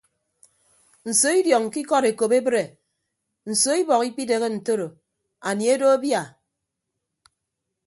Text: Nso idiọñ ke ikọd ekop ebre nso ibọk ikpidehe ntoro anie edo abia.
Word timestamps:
Nso 1.09 1.27
idiọñ 1.39 1.63
ke 1.73 1.79
ikọd 1.83 2.05
ekop 2.11 2.31
ebre 2.39 2.63
nso 3.49 3.69
ibọk 3.81 4.03
ikpidehe 4.09 4.47
ntoro 4.55 4.87
anie 5.47 5.71
edo 5.75 5.87
abia. 5.95 6.21